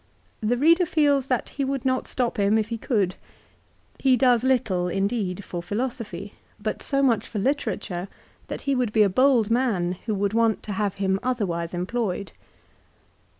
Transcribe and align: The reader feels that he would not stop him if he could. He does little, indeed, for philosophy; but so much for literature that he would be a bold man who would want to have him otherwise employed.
The 0.39 0.57
reader 0.57 0.87
feels 0.87 1.27
that 1.27 1.49
he 1.49 1.63
would 1.63 1.85
not 1.85 2.07
stop 2.07 2.37
him 2.39 2.57
if 2.57 2.69
he 2.69 2.77
could. 2.79 3.13
He 3.99 4.17
does 4.17 4.43
little, 4.43 4.87
indeed, 4.87 5.43
for 5.43 5.61
philosophy; 5.61 6.33
but 6.59 6.81
so 6.81 7.03
much 7.03 7.27
for 7.27 7.37
literature 7.37 8.07
that 8.47 8.61
he 8.61 8.73
would 8.73 8.93
be 8.93 9.03
a 9.03 9.09
bold 9.09 9.51
man 9.51 9.91
who 10.07 10.15
would 10.15 10.33
want 10.33 10.63
to 10.63 10.71
have 10.71 10.95
him 10.95 11.19
otherwise 11.21 11.75
employed. 11.75 12.31